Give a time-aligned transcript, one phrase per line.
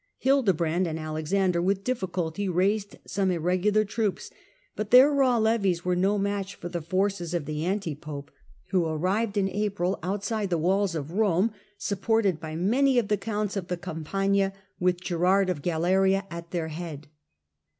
[0.17, 4.31] Hildebrand and Alexander with difficulty raised some irregular troops;
[4.75, 8.31] but their raw levies were no match for the forces of the anti pope,
[8.71, 12.39] who arrived Digitized by VjOOQIC 58 HlLDBBRAND in April outside the walls of Rome, supported
[12.39, 16.69] by many of the counts of the Campagna, with Girard of Galena A struggle ^^®^^
[16.69, 17.07] head.